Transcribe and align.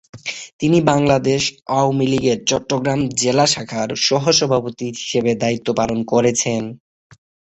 তিনি 0.59 0.77
বাংলাদেশ 0.91 1.41
আওয়ামী 1.71 2.05
লীগের 2.11 2.39
চট্টগ্রাম 2.49 2.99
জেলা 3.21 3.45
শাখার 3.47 3.89
সহ-সভাপতি 4.05 4.85
হিসাবে 4.95 5.31
দায়িত্ব 5.43 5.67
পালন 5.79 5.99
করেছেন। 6.11 6.61